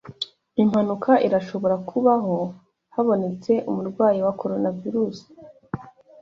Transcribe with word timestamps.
Impanuka 0.61 1.11
irashobora 1.27 1.75
kubaho 1.89 2.35
habonetse 2.93 3.51
umurwayi 3.69 4.19
wa 4.25 4.33
Coronavirus 4.41 5.17